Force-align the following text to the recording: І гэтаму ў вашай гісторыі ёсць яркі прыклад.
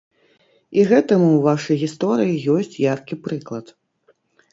І 0.77 0.85
гэтаму 0.91 1.27
ў 1.33 1.41
вашай 1.47 1.77
гісторыі 1.83 2.41
ёсць 2.55 2.79
яркі 2.93 3.19
прыклад. 3.29 3.67